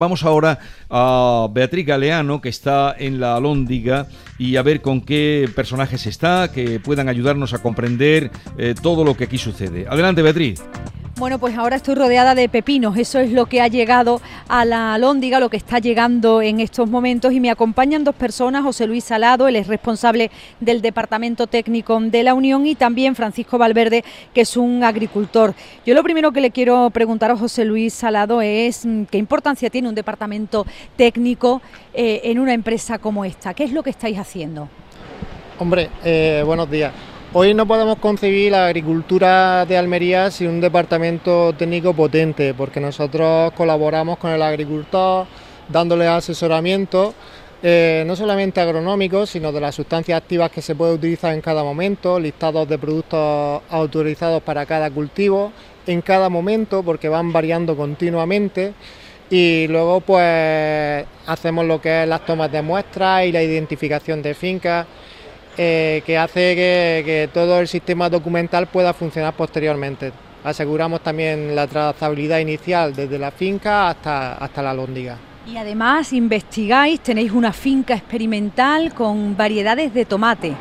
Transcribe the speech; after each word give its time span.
Vamos 0.00 0.22
ahora 0.22 0.60
a 0.88 1.48
Beatriz 1.50 1.84
Galeano, 1.84 2.40
que 2.40 2.48
está 2.48 2.94
en 2.96 3.18
la 3.18 3.34
Alhóndiga, 3.34 4.06
y 4.38 4.54
a 4.54 4.62
ver 4.62 4.80
con 4.80 5.00
qué 5.00 5.50
personajes 5.56 6.06
está, 6.06 6.52
que 6.52 6.78
puedan 6.78 7.08
ayudarnos 7.08 7.52
a 7.52 7.58
comprender 7.58 8.30
eh, 8.58 8.76
todo 8.80 9.02
lo 9.02 9.16
que 9.16 9.24
aquí 9.24 9.38
sucede. 9.38 9.86
Adelante, 9.90 10.22
Beatriz. 10.22 10.62
Bueno, 11.18 11.40
pues 11.40 11.58
ahora 11.58 11.74
estoy 11.74 11.96
rodeada 11.96 12.36
de 12.36 12.48
pepinos, 12.48 12.96
eso 12.96 13.18
es 13.18 13.32
lo 13.32 13.46
que 13.46 13.60
ha 13.60 13.66
llegado 13.66 14.20
a 14.46 14.64
la 14.64 14.96
Lóndiga, 14.98 15.40
lo 15.40 15.50
que 15.50 15.56
está 15.56 15.80
llegando 15.80 16.42
en 16.42 16.60
estos 16.60 16.88
momentos 16.88 17.32
y 17.32 17.40
me 17.40 17.50
acompañan 17.50 18.04
dos 18.04 18.14
personas, 18.14 18.62
José 18.62 18.86
Luis 18.86 19.02
Salado, 19.02 19.48
él 19.48 19.56
es 19.56 19.66
responsable 19.66 20.30
del 20.60 20.80
Departamento 20.80 21.48
Técnico 21.48 21.98
de 22.00 22.22
la 22.22 22.34
Unión 22.34 22.68
y 22.68 22.76
también 22.76 23.16
Francisco 23.16 23.58
Valverde, 23.58 24.04
que 24.32 24.42
es 24.42 24.56
un 24.56 24.84
agricultor. 24.84 25.54
Yo 25.84 25.92
lo 25.94 26.04
primero 26.04 26.30
que 26.30 26.40
le 26.40 26.52
quiero 26.52 26.88
preguntar 26.90 27.32
a 27.32 27.36
José 27.36 27.64
Luis 27.64 27.94
Salado 27.94 28.40
es 28.40 28.86
mm, 28.86 29.06
qué 29.06 29.18
importancia 29.18 29.70
tiene 29.70 29.88
un 29.88 29.96
departamento 29.96 30.66
técnico 30.96 31.60
eh, 31.94 32.20
en 32.24 32.38
una 32.38 32.54
empresa 32.54 33.00
como 33.00 33.24
esta, 33.24 33.54
¿qué 33.54 33.64
es 33.64 33.72
lo 33.72 33.82
que 33.82 33.90
estáis 33.90 34.18
haciendo? 34.18 34.68
Hombre, 35.58 35.90
eh, 36.04 36.44
buenos 36.46 36.70
días. 36.70 36.92
Hoy 37.34 37.52
no 37.52 37.66
podemos 37.66 37.98
concebir 37.98 38.52
la 38.52 38.64
agricultura 38.64 39.66
de 39.66 39.76
Almería 39.76 40.30
sin 40.30 40.48
un 40.48 40.60
departamento 40.62 41.52
técnico 41.52 41.92
potente, 41.92 42.54
porque 42.54 42.80
nosotros 42.80 43.52
colaboramos 43.52 44.16
con 44.16 44.30
el 44.30 44.40
agricultor 44.40 45.26
dándole 45.68 46.06
asesoramiento, 46.06 47.12
eh, 47.62 48.02
no 48.06 48.16
solamente 48.16 48.62
agronómico, 48.62 49.26
sino 49.26 49.52
de 49.52 49.60
las 49.60 49.74
sustancias 49.74 50.16
activas 50.16 50.50
que 50.50 50.62
se 50.62 50.74
puede 50.74 50.94
utilizar 50.94 51.34
en 51.34 51.42
cada 51.42 51.62
momento, 51.62 52.18
listados 52.18 52.66
de 52.66 52.78
productos 52.78 53.60
autorizados 53.68 54.42
para 54.42 54.64
cada 54.64 54.90
cultivo, 54.90 55.52
en 55.86 56.00
cada 56.00 56.30
momento, 56.30 56.82
porque 56.82 57.10
van 57.10 57.30
variando 57.30 57.76
continuamente. 57.76 58.72
Y 59.28 59.66
luego 59.68 60.00
pues 60.00 61.04
hacemos 61.26 61.66
lo 61.66 61.78
que 61.78 62.04
es 62.04 62.08
las 62.08 62.24
tomas 62.24 62.50
de 62.50 62.62
muestras 62.62 63.26
y 63.26 63.32
la 63.32 63.42
identificación 63.42 64.22
de 64.22 64.32
fincas 64.32 64.86
eh, 65.58 66.02
que 66.06 66.16
hace 66.16 66.54
que, 66.54 67.28
todo 67.34 67.58
el 67.58 67.66
sistema 67.66 68.08
documental 68.08 68.68
pueda 68.68 68.94
funcionar 68.94 69.34
posteriormente. 69.34 70.12
Aseguramos 70.44 71.02
también 71.02 71.56
la 71.56 71.66
trazabilidad 71.66 72.38
inicial 72.38 72.94
desde 72.94 73.18
la 73.18 73.32
finca 73.32 73.88
hasta, 73.88 74.34
hasta 74.34 74.62
la 74.62 74.72
lóndiga. 74.72 75.18
Y 75.52 75.56
además 75.56 76.12
investigáis, 76.12 77.00
tenéis 77.00 77.32
una 77.32 77.52
finca 77.52 77.94
experimental 77.94 78.94
con 78.94 79.36
variedades 79.36 79.92
de 79.92 80.04
tomate. 80.04 80.54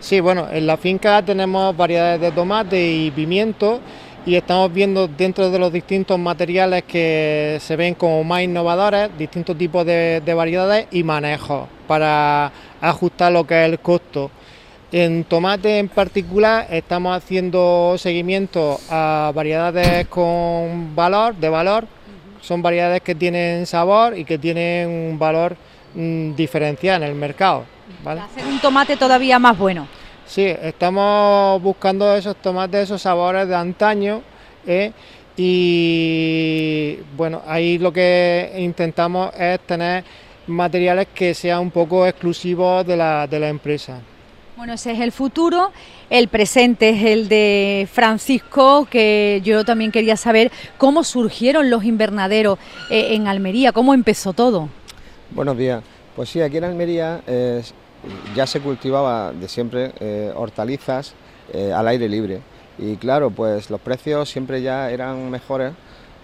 Sí, 0.00 0.20
bueno, 0.20 0.48
en 0.50 0.66
la 0.66 0.76
finca 0.76 1.22
tenemos 1.22 1.76
variedades 1.76 2.20
de 2.20 2.32
tomate 2.32 2.90
y 2.90 3.10
pimiento 3.12 3.80
y 4.28 4.36
estamos 4.36 4.70
viendo 4.70 5.08
dentro 5.08 5.50
de 5.50 5.58
los 5.58 5.72
distintos 5.72 6.18
materiales 6.18 6.82
que 6.82 7.56
se 7.62 7.76
ven 7.76 7.94
como 7.94 8.22
más 8.24 8.42
innovadores, 8.42 9.08
distintos 9.16 9.56
tipos 9.56 9.86
de, 9.86 10.20
de 10.22 10.34
variedades 10.34 10.86
y 10.90 11.02
manejos 11.02 11.66
para 11.86 12.52
ajustar 12.78 13.32
lo 13.32 13.46
que 13.46 13.64
es 13.64 13.72
el 13.72 13.78
costo. 13.78 14.30
En 14.92 15.24
tomate 15.24 15.78
en 15.78 15.88
particular 15.88 16.66
estamos 16.68 17.16
haciendo 17.16 17.94
seguimiento 17.96 18.78
a 18.90 19.32
variedades 19.34 20.06
con 20.08 20.94
valor, 20.94 21.34
de 21.34 21.48
valor, 21.48 21.86
son 22.42 22.60
variedades 22.60 23.00
que 23.00 23.14
tienen 23.14 23.64
sabor 23.64 24.16
y 24.16 24.26
que 24.26 24.36
tienen 24.36 24.90
un 24.90 25.18
valor 25.18 25.56
mm, 25.94 26.34
diferencial 26.34 27.02
en 27.02 27.08
el 27.08 27.14
mercado. 27.14 27.64
Para 28.04 28.24
hacer 28.24 28.44
un 28.44 28.58
tomate 28.60 28.98
todavía 28.98 29.38
más 29.38 29.56
bueno. 29.56 29.88
Sí, 30.28 30.44
estamos 30.44 31.60
buscando 31.62 32.14
esos 32.14 32.36
tomates, 32.36 32.82
esos 32.82 33.00
sabores 33.00 33.48
de 33.48 33.54
antaño 33.54 34.20
¿eh? 34.66 34.92
y 35.38 36.98
bueno, 37.16 37.40
ahí 37.46 37.78
lo 37.78 37.90
que 37.90 38.52
intentamos 38.58 39.34
es 39.34 39.58
tener 39.60 40.04
materiales 40.46 41.08
que 41.14 41.32
sean 41.32 41.60
un 41.60 41.70
poco 41.70 42.06
exclusivos 42.06 42.86
de 42.86 42.98
la, 42.98 43.26
de 43.26 43.40
la 43.40 43.48
empresa. 43.48 44.02
Bueno, 44.54 44.74
ese 44.74 44.92
es 44.92 45.00
el 45.00 45.12
futuro, 45.12 45.72
el 46.10 46.28
presente 46.28 46.90
es 46.90 47.04
el 47.04 47.28
de 47.30 47.88
Francisco, 47.90 48.86
que 48.90 49.40
yo 49.42 49.64
también 49.64 49.90
quería 49.90 50.18
saber 50.18 50.52
cómo 50.76 51.04
surgieron 51.04 51.70
los 51.70 51.84
invernaderos 51.84 52.58
eh, 52.90 53.14
en 53.14 53.28
Almería, 53.28 53.72
cómo 53.72 53.94
empezó 53.94 54.34
todo. 54.34 54.68
Buenos 55.30 55.56
días, 55.56 55.82
pues 56.14 56.28
sí, 56.28 56.42
aquí 56.42 56.58
en 56.58 56.64
Almería 56.64 57.22
ya 58.34 58.46
se 58.46 58.60
cultivaba 58.60 59.32
de 59.32 59.48
siempre 59.48 59.92
eh, 60.00 60.32
hortalizas 60.34 61.14
eh, 61.52 61.72
al 61.72 61.88
aire 61.88 62.08
libre 62.08 62.40
y 62.78 62.96
claro, 62.96 63.30
pues 63.30 63.70
los 63.70 63.80
precios 63.80 64.28
siempre 64.30 64.62
ya 64.62 64.90
eran 64.90 65.30
mejores 65.30 65.72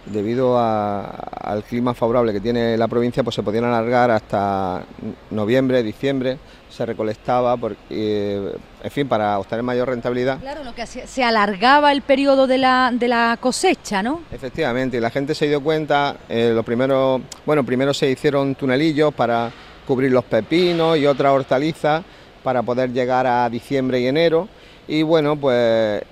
debido 0.07 0.59
al 0.59 1.65
clima 1.65 1.95
favorable 1.95 2.33
que 2.33 2.41
tiene 2.41 2.77
la 2.77 2.89
provincia, 2.89 3.23
pues 3.23 3.35
se 3.35 3.43
podían 3.43 3.65
alargar 3.65 4.11
hasta 4.11 4.85
noviembre, 5.31 5.83
diciembre, 5.83 6.39
se 6.69 6.85
recolectaba, 6.85 7.57
en 7.89 8.91
fin, 8.91 9.09
para 9.09 9.39
obtener 9.39 9.63
mayor 9.63 9.89
rentabilidad. 9.89 10.39
Claro, 10.41 10.65
lo 10.65 10.75
que 10.75 10.87
se 10.87 11.25
alargaba 11.25 11.93
el 11.93 12.03
periodo 12.03 12.47
de 12.47 12.59
la, 12.59 12.91
de 12.93 13.09
la 13.09 13.39
cosecha, 13.41 14.03
¿no? 14.03 14.23
Efectivamente, 14.31 14.97
y 14.99 15.01
la 15.01 15.11
gente 15.11 15.35
se 15.35 15.47
dio 15.47 15.63
cuenta, 15.63 16.17
eh, 16.29 16.53
lo 16.55 16.63
primero, 16.63 17.21
bueno, 17.47 17.65
primero 17.65 17.95
se 17.95 18.11
hicieron 18.11 18.55
tunelillos 18.55 19.15
para 19.15 19.51
cubrir 19.87 20.13
los 20.13 20.25
pepinos 20.25 20.99
y 20.99 21.07
otras 21.07 21.33
hortalizas 21.33 22.05
para 22.43 22.63
poder 22.63 22.93
llegar 22.93 23.27
a 23.27 23.49
diciembre 23.49 24.01
y 24.01 24.07
enero, 24.07 24.49
y 24.87 25.03
bueno, 25.03 25.37
pues 25.37 26.03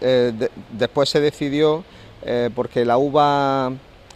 eh, 0.00 0.32
después 0.72 1.08
se 1.08 1.20
decidió 1.20 1.84
eh, 2.22 2.50
porque 2.54 2.84
la 2.84 2.98
uva, 2.98 3.72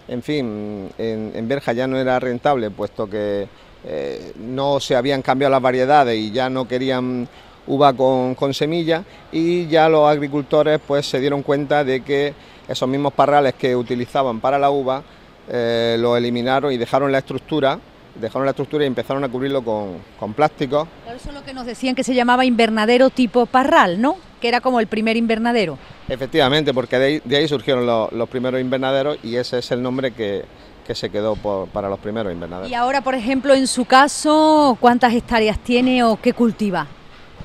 en 0.08 0.22
fin, 0.22 0.90
en, 0.98 1.32
en, 1.34 1.48
Berja 1.48 1.72
ya 1.72 1.86
no 1.86 1.96
era 1.96 2.18
rentable, 2.18 2.70
puesto 2.70 3.08
que 3.08 3.48
eh, 3.84 4.32
no 4.36 4.78
se 4.78 4.94
habían 4.94 5.22
cambiado 5.22 5.50
las 5.50 5.62
variedades 5.62 6.16
y 6.16 6.30
ya 6.30 6.48
no 6.48 6.68
querían 6.68 7.28
uva 7.66 7.92
con, 7.92 8.54
semilla. 8.54 9.04
Y 9.30 9.66
ya 9.66 9.88
los 9.88 10.08
agricultores 10.08 10.80
pues 10.86 11.06
se 11.06 11.20
dieron 11.20 11.42
cuenta 11.42 11.84
de 11.84 12.02
que 12.02 12.34
esos 12.68 12.88
mismos 12.88 13.12
parrales 13.12 13.54
que 13.54 13.74
utilizaban 13.74 14.40
para 14.40 14.58
la 14.58 14.70
uva 14.70 15.02
eh, 15.48 15.96
lo 15.98 16.16
eliminaron 16.16 16.72
y 16.72 16.76
dejaron 16.76 17.10
la 17.10 17.18
estructura 17.18 17.78
dejaron 18.14 18.44
la 18.44 18.50
estructura 18.50 18.84
y 18.84 18.86
empezaron 18.86 19.24
a 19.24 19.28
cubrirlo 19.28 19.62
con, 19.62 19.98
con 20.18 20.34
plástico. 20.34 20.86
eso 21.14 21.28
es 21.28 21.34
lo 21.34 21.42
que 21.42 21.54
nos 21.54 21.66
decían 21.66 21.94
que 21.94 22.04
se 22.04 22.14
llamaba 22.14 22.44
invernadero 22.44 23.10
tipo 23.10 23.46
parral, 23.46 24.00
¿no? 24.00 24.16
Que 24.40 24.48
era 24.48 24.60
como 24.60 24.80
el 24.80 24.86
primer 24.86 25.16
invernadero. 25.16 25.78
Efectivamente, 26.08 26.74
porque 26.74 27.20
de 27.24 27.36
ahí, 27.36 27.48
surgieron 27.48 27.86
los, 27.86 28.28
primeros 28.28 28.60
invernaderos 28.60 29.18
y 29.22 29.36
ese 29.36 29.58
es 29.58 29.70
el 29.70 29.82
nombre 29.82 30.12
que, 30.12 30.44
se 30.92 31.08
quedó 31.08 31.36
para 31.36 31.88
los 31.88 31.98
primeros 32.00 32.30
invernaderos. 32.30 32.70
Y 32.70 32.74
ahora, 32.74 33.00
por 33.00 33.14
ejemplo, 33.14 33.54
en 33.54 33.66
su 33.66 33.86
caso, 33.86 34.76
¿cuántas 34.78 35.14
hectáreas 35.14 35.58
tiene 35.58 36.04
o 36.04 36.20
qué 36.20 36.34
cultiva? 36.34 36.86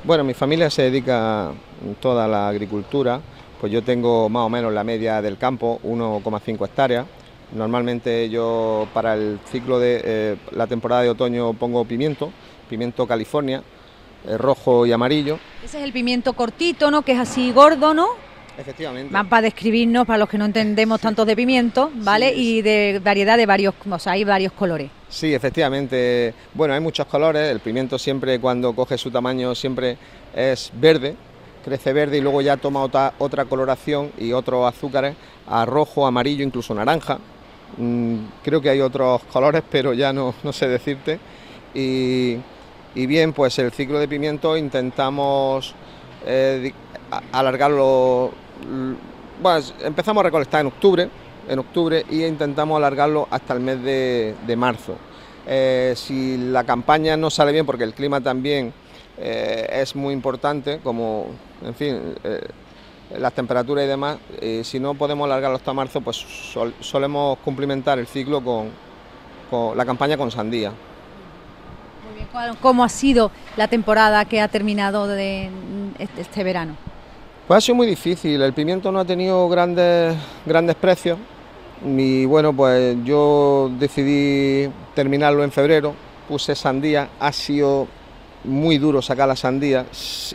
Bueno, 0.04 0.26
mi 0.26 0.34
familia 0.34 0.70
se 0.70 0.82
dedica 0.82 1.52
toda 2.02 2.28
la 2.28 2.50
agricultura, 2.50 3.22
pues 3.62 3.72
yo 3.72 3.82
tengo 3.84 4.28
más 4.28 4.44
o 4.44 4.50
menos 4.50 4.74
la 4.74 4.84
media 4.84 5.22
del 5.22 5.38
campo, 5.38 5.80
1,5 5.86 6.66
hectáreas. 6.66 7.06
Normalmente 7.54 8.30
yo 8.30 8.88
para 8.94 9.14
el 9.16 9.40
ciclo 9.50 9.80
de 9.80 10.02
eh, 10.04 10.36
la 10.52 10.68
temporada 10.68 11.04
de 11.04 11.10
otoño 11.10 11.54
pongo 11.54 11.86
pimiento, 11.86 12.32
pimiento 12.70 13.08
California, 13.08 13.64
eh, 14.28 14.38
rojo 14.38 14.86
y 14.86 14.92
amarillo. 14.92 15.40
Ese 15.64 15.78
es 15.78 15.84
el 15.84 15.94
pimiento 15.94 16.34
cortito, 16.34 16.92
¿no? 16.92 17.04
Que 17.04 17.14
es 17.14 17.20
así 17.20 17.52
gordo, 17.52 17.94
¿no? 17.94 18.08
Efectivamente. 18.58 19.14
Van 19.14 19.30
para 19.30 19.44
describirnos, 19.44 20.08
para 20.08 20.18
los 20.18 20.30
que 20.30 20.38
no 20.38 20.46
entendemos 20.46 21.00
tanto 21.00 21.26
de 21.26 21.36
pimiento, 21.36 21.92
¿vale? 21.94 22.34
y 22.34 22.64
de 22.64 23.00
variedad 23.04 23.38
de 23.38 23.46
varios, 23.46 23.76
o 23.88 24.00
sea, 24.00 24.14
hay 24.14 24.24
varios 24.24 24.52
colores. 24.52 24.90
Sí, 25.10 25.34
efectivamente. 25.34 26.34
Bueno, 26.56 26.74
hay 26.74 26.80
muchos 26.80 27.06
colores. 27.06 27.52
El 27.52 27.60
pimiento 27.60 28.00
siempre, 28.00 28.40
cuando 28.40 28.74
coge 28.74 28.98
su 28.98 29.12
tamaño, 29.12 29.54
siempre 29.54 29.98
es 30.36 30.72
verde, 30.74 31.16
crece 31.64 31.94
verde 31.94 32.18
y 32.18 32.22
luego 32.22 32.42
ya 32.42 32.58
toma 32.58 32.82
otra, 32.82 33.14
otra 33.20 33.46
coloración 33.46 34.12
y 34.18 34.34
otros 34.34 34.68
azúcares 34.68 35.16
a 35.48 35.64
rojo, 35.66 36.08
amarillo, 36.08 36.44
incluso 36.44 36.74
naranja. 36.74 37.20
Mm, 37.78 38.18
creo 38.44 38.62
que 38.62 38.70
hay 38.70 38.82
otros 38.82 39.24
colores, 39.26 39.64
pero 39.70 39.94
ya 39.94 40.14
no, 40.14 40.34
no 40.44 40.54
sé 40.54 40.68
decirte. 40.68 41.20
Y, 41.74 42.38
bien, 42.96 43.34
pues 43.34 43.60
el 43.60 43.72
ciclo 43.72 44.00
de 44.00 44.08
pimiento 44.08 44.58
intentamos 44.58 45.76
eh, 46.26 46.74
alargarlo 47.32 48.32
bueno, 49.42 49.64
empezamos 49.84 50.22
a 50.22 50.24
recolectar 50.24 50.62
en 50.62 50.68
octubre, 50.68 51.10
en 51.48 51.60
octubre 51.60 52.04
y 52.10 52.26
intentamos 52.26 52.78
alargarlo 52.78 53.28
hasta 53.30 53.54
el 53.54 53.60
mes 53.60 53.84
de, 53.84 54.56
marzo. 54.58 54.96
Eh, 55.46 55.94
si 55.96 56.38
la 56.38 56.64
campaña 56.64 57.16
no 57.16 57.30
sale 57.30 57.52
bien, 57.52 57.66
porque 57.66 57.84
el 57.84 57.94
clima 57.94 58.20
también 58.20 58.74
eh, 59.18 59.68
es 59.72 59.96
muy 59.96 60.14
importante, 60.14 60.80
como, 60.84 61.28
en 61.64 61.76
fin, 61.76 62.16
las 63.16 63.34
temperaturas 63.34 63.86
y 63.86 63.88
demás, 63.88 64.18
si 64.64 64.80
no 64.80 64.94
podemos 64.94 65.26
alargarlo 65.26 65.58
hasta 65.58 65.74
marzo, 65.74 66.02
pues 66.02 66.18
solemos 66.82 67.38
cumplimentar 67.40 68.00
el 68.00 68.08
ciclo 68.08 68.44
con, 68.44 69.78
la 69.78 69.86
campaña 69.86 70.18
con 70.18 70.30
sandía. 70.30 70.72
Muy 72.06 72.16
bien, 72.16 72.56
¿cómo 72.62 72.84
ha 72.84 72.90
sido 72.90 73.32
la 73.56 73.68
temporada 73.68 74.26
que 74.26 74.42
ha 74.42 74.48
terminado 74.48 75.08
de 75.08 75.50
este 76.18 76.44
verano? 76.44 76.76
Pues 77.48 77.60
ha 77.60 77.62
sido 77.62 77.76
muy 77.76 77.88
difícil, 77.88 78.42
el 78.42 78.52
pimiento 78.52 78.92
no 78.92 79.00
ha 79.00 79.06
tenido 79.06 79.48
grandes, 79.48 80.18
grandes 80.46 80.76
precios, 80.76 81.18
Y 81.86 82.26
bueno, 82.26 82.52
pues 82.52 82.98
yo 83.06 83.72
decidí 83.80 84.70
terminarlo 84.94 85.46
en 85.46 85.52
febrero, 85.52 85.94
puse 86.28 86.56
sandía, 86.56 87.08
ha 87.22 87.32
sido 87.32 87.88
muy 88.48 88.78
duro 88.78 89.02
sacar 89.02 89.28
la 89.28 89.36
sandía, 89.36 89.86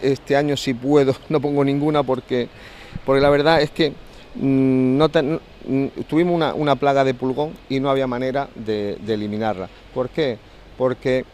este 0.02 0.36
año 0.36 0.56
si 0.56 0.74
puedo 0.74 1.14
no 1.28 1.40
pongo 1.40 1.64
ninguna 1.64 2.02
porque, 2.02 2.48
porque 3.04 3.20
la 3.20 3.30
verdad 3.30 3.60
es 3.60 3.70
que 3.70 3.92
mm, 4.34 5.02
mm, 5.02 5.86
tuvimos 6.08 6.54
una, 6.54 6.76
plaga 6.76 7.04
de 7.04 7.14
pulgón 7.14 7.52
y 7.68 7.80
no 7.80 7.90
había 7.90 8.06
manera 8.06 8.48
de, 8.54 8.98
eliminarla. 9.06 9.68
¿Por 9.94 10.10
qué? 10.10 10.38
Porque 10.78 11.24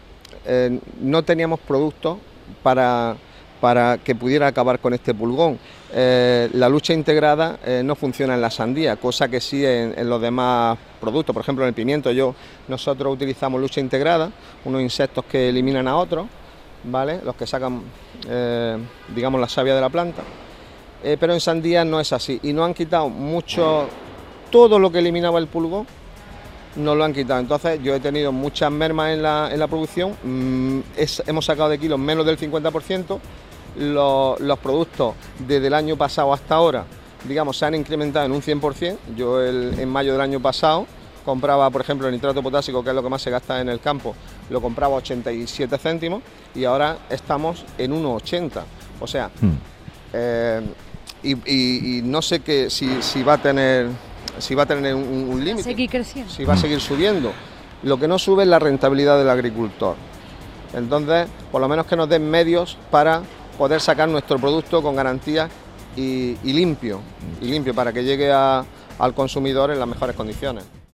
eh, 0.47 0.79
no 1.01 1.23
teníamos 1.23 1.61
productos 1.61 2.19
para, 2.63 3.17
para 3.61 3.99
que 3.99 4.15
pudiera 4.15 4.47
acabar 4.47 4.79
con 4.79 4.95
este 4.95 5.15
pulgón. 5.15 5.59
Eh, 5.93 6.51
la 6.53 6.69
lucha 6.69 6.93
integrada 6.93 7.59
eh, 7.65 7.83
no 7.85 7.95
funciona 7.95 8.35
en 8.35 8.41
la 8.41 8.51
sandía, 8.51 8.97
cosa 8.97 9.29
que 9.29 9.41
sí 9.41 9.65
en, 9.65 10.09
los 10.09 10.21
demás 10.21 10.77
productos, 11.01 11.33
por 11.33 11.43
ejemplo 11.43 11.65
en 11.65 11.69
el 11.69 11.75
pimiento 11.75 12.11
yo, 12.11 12.35
nosotros 12.69 13.15
utilizamos 13.15 13.61
lucha 13.61 13.81
integrada, 13.81 14.31
unos 14.65 14.83
insectos 14.83 15.25
que 15.25 15.49
eliminan 15.49 15.89
a 15.89 15.97
otros, 15.97 16.27
¿vale? 16.85 17.21
los 17.25 17.35
que 17.37 17.47
sacan 17.47 17.83
eh, 18.29 18.79
digamos 19.15 19.41
la 19.41 19.49
savia 19.49 19.75
de 19.75 19.81
la 19.81 19.89
planta, 19.89 20.23
pero 21.03 21.33
en 21.33 21.41
sandía 21.41 21.85
no 21.85 22.01
es 22.01 22.13
así 22.13 22.41
y 22.43 22.53
no 22.53 22.65
han 22.65 22.75
quitado 22.75 23.09
mucho, 23.09 23.89
todo 24.51 24.79
lo 24.79 24.91
que 24.91 24.99
eliminaba 24.99 25.39
el 25.39 25.47
pulgón, 25.47 25.87
no 26.77 26.95
lo 26.95 27.05
han 27.05 27.13
quitado. 27.13 27.41
Entonces 27.41 27.81
yo 27.83 27.95
he 27.95 28.01
tenido 28.01 28.33
muchas 28.33 28.71
mermas 28.71 29.13
en 29.13 29.23
la, 29.23 29.49
en 29.53 29.59
la 29.59 29.67
producción, 29.69 30.17
mm, 30.23 30.81
hemos 31.27 31.45
sacado 31.45 31.69
de 31.69 31.79
kilos 31.79 31.99
menos 31.99 32.27
del 32.27 32.39
50%, 32.39 33.19
los, 33.79 34.59
productos 34.59 35.15
desde 35.39 35.67
el 35.69 35.75
año 35.75 35.97
pasado 35.97 36.33
hasta 36.33 36.57
ahora, 36.57 36.85
digamos, 37.27 37.57
se 37.57 37.67
han 37.67 37.75
incrementado 37.75 38.27
en 38.27 38.33
un 38.33 38.43
100%. 38.43 38.97
Yo 39.17 39.45
en 39.45 39.89
mayo 39.89 40.13
del 40.13 40.21
año 40.21 40.41
pasado 40.41 40.87
compraba, 41.29 41.69
por 41.69 41.83
ejemplo, 41.83 42.07
el 42.07 42.15
nitrato 42.15 42.43
potásico, 42.43 42.83
que 42.83 42.89
es 42.89 42.97
lo 42.97 43.03
que 43.03 43.11
más 43.11 43.21
se 43.21 43.31
gasta 43.31 43.61
en 43.61 43.69
el 43.69 43.81
campo, 43.81 44.15
lo 44.49 44.63
compraba 44.63 44.95
a 44.95 44.99
87 44.99 45.77
céntimos 45.77 46.23
y 46.55 46.65
ahora 46.65 47.01
estamos 47.11 47.67
en 47.77 47.93
1,80. 47.93 48.63
O 48.99 49.07
sea, 49.07 49.31
hmm. 49.39 49.51
eh, 50.15 50.63
y, 51.23 52.01
no 52.03 52.23
sé 52.23 52.41
que, 52.41 52.71
si, 52.71 53.23
va 53.23 53.35
a 53.35 53.43
tener, 53.43 53.89
si 54.39 54.55
va 54.55 54.63
a 54.63 54.67
tener 54.67 54.95
un, 54.95 55.45
límite. 55.45 55.65
Seguir 55.65 55.91
creciendo. 55.91 56.33
Si 56.33 56.47
va 56.47 56.55
a 56.55 56.57
seguir 56.57 56.81
subiendo. 56.81 57.31
Lo 57.83 57.99
que 57.99 58.09
no 58.09 58.19
sube 58.19 58.45
es 58.45 58.49
la 58.49 58.59
rentabilidad 58.59 59.19
del 59.19 59.29
agricultor. 59.29 59.97
Entonces, 60.73 61.29
por 61.53 61.61
lo 61.61 61.69
menos 61.69 61.85
que 61.85 61.97
nos 61.97 62.09
den 62.09 62.31
medios 62.31 62.79
para 62.91 63.21
poder 63.59 63.83
sacar 63.83 64.09
nuestro 64.09 64.39
producto 64.39 64.83
con 64.83 64.97
garantía 64.97 65.51
y, 65.95 66.37
limpio, 66.43 67.03
y 67.43 67.49
limpio 67.49 67.75
para 67.75 67.93
que 67.93 68.03
llegue 68.03 68.33
al 68.33 69.15
consumidor 69.15 69.71
en 69.71 69.79
las 69.79 69.89
mejores 69.89 70.17
condiciones. 70.17 70.78